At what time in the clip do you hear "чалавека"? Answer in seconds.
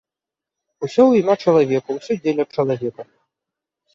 1.43-1.89, 2.57-3.03